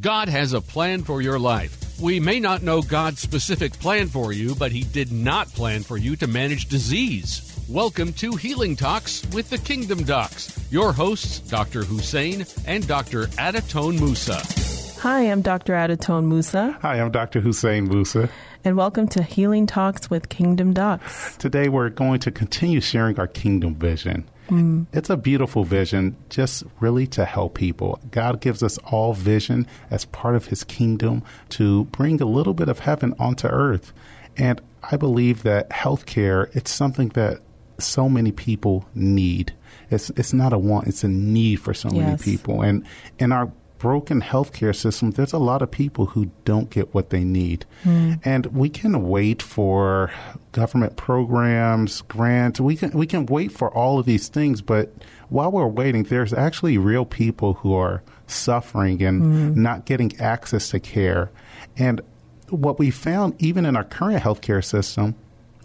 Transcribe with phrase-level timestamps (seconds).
[0.00, 1.98] God has a plan for your life.
[1.98, 5.96] We may not know God's specific plan for you, but He did not plan for
[5.96, 7.58] you to manage disease.
[7.66, 10.70] Welcome to Healing Talks with the Kingdom Docs.
[10.70, 11.82] Your hosts, Dr.
[11.82, 13.28] Hussein and Dr.
[13.38, 14.42] Adatone Musa.
[15.00, 15.72] Hi, I'm Dr.
[15.72, 16.76] Adatone Musa.
[16.82, 17.40] Hi, I'm Dr.
[17.40, 18.28] Hussein Musa.
[18.64, 21.38] And welcome to Healing Talks with Kingdom Docs.
[21.38, 24.28] Today we're going to continue sharing our kingdom vision.
[24.48, 24.86] Mm.
[24.92, 27.98] It's a beautiful vision, just really to help people.
[28.10, 32.68] God gives us all vision as part of His kingdom to bring a little bit
[32.68, 33.92] of heaven onto earth.
[34.36, 37.40] And I believe that healthcare, it's something that
[37.78, 39.52] so many people need.
[39.90, 41.96] It's it's not a want, it's a need for so yes.
[41.96, 42.62] many people.
[42.62, 42.86] And
[43.18, 47.24] in our broken healthcare system, there's a lot of people who don't get what they
[47.24, 47.66] need.
[47.84, 48.20] Mm.
[48.24, 50.12] And we can wait for
[50.52, 52.60] government programs, grants.
[52.60, 54.92] We can we can wait for all of these things, but
[55.28, 59.56] while we're waiting, there's actually real people who are suffering and mm.
[59.56, 61.30] not getting access to care.
[61.76, 62.00] And
[62.48, 65.14] what we found even in our current healthcare system,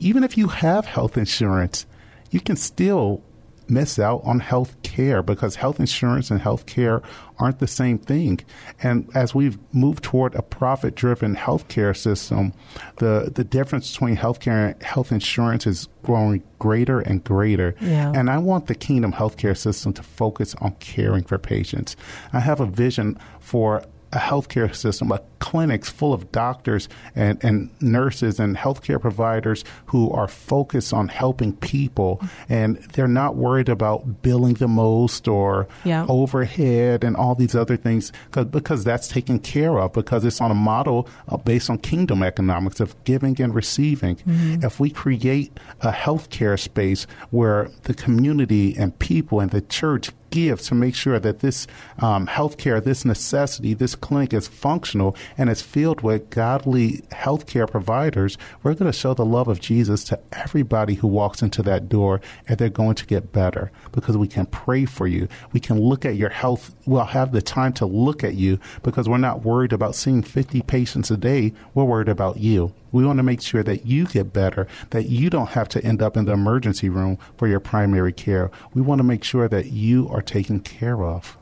[0.00, 1.86] even if you have health insurance,
[2.30, 3.22] you can still
[3.68, 7.02] miss out on health care because health insurance and health care
[7.38, 8.40] aren't the same thing.
[8.82, 12.52] And as we've moved toward a profit driven healthcare system,
[12.98, 17.74] the, the difference between healthcare and health insurance is growing greater and greater.
[17.80, 18.12] Yeah.
[18.14, 21.96] And I want the Kingdom healthcare system to focus on caring for patients.
[22.32, 27.70] I have a vision for a healthcare system, a clinics full of doctors and, and
[27.82, 34.22] nurses and healthcare providers who are focused on helping people and they're not worried about
[34.22, 36.06] billing the most or yeah.
[36.08, 40.54] overhead and all these other things because that's taken care of because it's on a
[40.54, 44.16] model uh, based on kingdom economics of giving and receiving.
[44.16, 44.64] Mm-hmm.
[44.64, 50.60] If we create a healthcare space where the community and people and the church give
[50.60, 51.68] to make sure that this
[52.00, 58.36] um, healthcare, this necessity, this clinic is functional and it's filled with godly healthcare providers,
[58.64, 62.20] we're going to show the love of Jesus to everybody who walks into that door
[62.48, 65.28] and they're going to get better because we can pray for you.
[65.52, 66.74] We can look at your health.
[66.84, 70.62] We'll have the time to look at you because we're not worried about seeing 50
[70.62, 71.52] patients a day.
[71.74, 72.74] We're worried about you.
[72.94, 76.00] We want to make sure that you get better, that you don't have to end
[76.00, 78.52] up in the emergency room for your primary care.
[78.72, 81.36] We want to make sure that you are taken care of.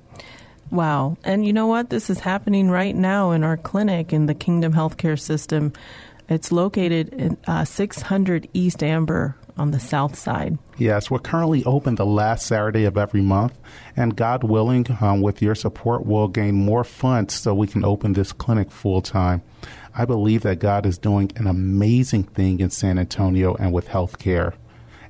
[0.71, 1.19] Wow.
[1.23, 1.91] And you know what?
[1.91, 5.75] This is happening right now in our clinic in the Kingdom Healthcare System.
[6.33, 10.57] It's located in uh, 600 East Amber on the south side.
[10.79, 13.59] Yes, we're currently open the last Saturday of every month,
[13.95, 18.15] and God willing, um, with your support, we'll gain more funds so we can open
[18.15, 19.43] this clinic full time.
[19.95, 24.55] I believe that God is doing an amazing thing in San Antonio and with healthcare.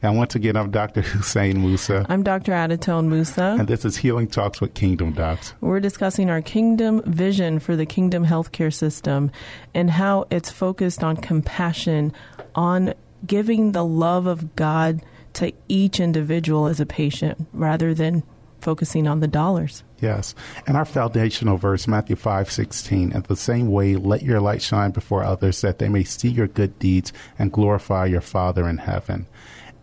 [0.03, 1.01] And once again, I'm Dr.
[1.01, 2.05] Hussein Musa.
[2.09, 2.51] I'm Dr.
[2.51, 3.57] Adatone Musa.
[3.57, 5.55] And this is Healing Talks with Kingdom Docs.
[5.61, 9.31] We're discussing our kingdom vision for the kingdom healthcare system
[9.75, 12.13] and how it's focused on compassion,
[12.57, 15.03] on giving the love of God
[15.35, 18.25] to each individual as a patient rather than
[18.61, 19.85] focusing on the dollars.
[20.01, 20.35] Yes.
[20.67, 24.91] And our foundational verse, Matthew 5 16, in the same way, let your light shine
[24.91, 29.27] before others that they may see your good deeds and glorify your Father in heaven.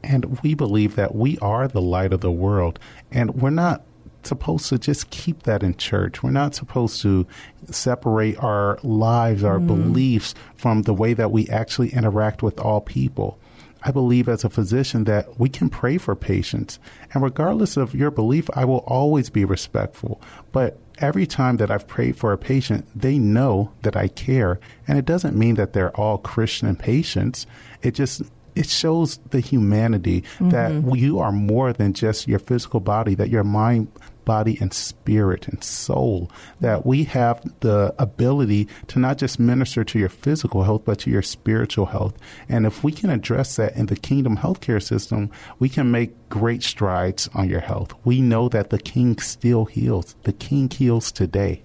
[0.04, 2.80] And we believe that we are the light of the world.
[3.12, 3.84] And we're not
[4.24, 6.22] supposed to just keep that in church.
[6.22, 7.26] We're not supposed to
[7.70, 9.68] separate our lives, our mm.
[9.68, 13.40] beliefs from the way that we actually interact with all people.
[13.82, 16.80] I believe as a physician that we can pray for patients.
[17.14, 20.22] And regardless of your belief, I will always be respectful.
[20.52, 24.60] But every time that I've prayed for a patient, they know that I care.
[24.86, 27.48] And it doesn't mean that they're all Christian patients.
[27.82, 28.24] It just
[28.56, 30.50] it shows the humanity mm-hmm.
[30.50, 33.92] that you are more than just your physical body, that your mind,
[34.26, 36.30] body and spirit and soul,
[36.60, 41.10] that we have the ability to not just minister to your physical health, but to
[41.10, 42.16] your spiritual health.
[42.48, 46.62] And if we can address that in the kingdom healthcare system, we can make great
[46.62, 47.94] strides on your health.
[48.04, 50.16] We know that the king still heals.
[50.24, 51.64] The king heals today.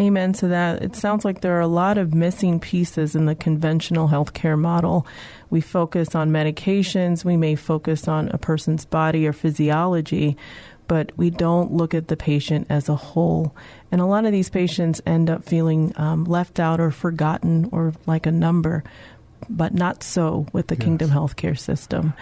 [0.00, 0.82] Amen to that.
[0.82, 5.06] It sounds like there are a lot of missing pieces in the conventional healthcare model.
[5.50, 10.36] We focus on medications, we may focus on a person's body or physiology,
[10.88, 13.54] but we don't look at the patient as a whole.
[13.92, 17.94] And a lot of these patients end up feeling um, left out or forgotten or
[18.04, 18.82] like a number,
[19.48, 20.84] but not so with the yes.
[20.84, 22.14] Kingdom Healthcare System.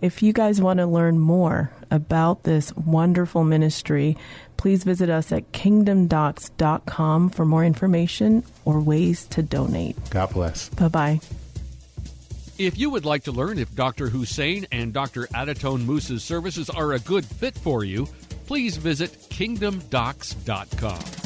[0.00, 4.16] If you guys want to learn more about this wonderful ministry,
[4.56, 9.96] please visit us at kingdomdocs.com for more information or ways to donate.
[10.10, 10.68] God bless.
[10.70, 11.20] Bye bye.
[12.58, 14.08] If you would like to learn if Dr.
[14.08, 15.26] Hussein and Dr.
[15.28, 18.06] Adatone Musa's services are a good fit for you,
[18.46, 21.25] please visit kingdomdocs.com.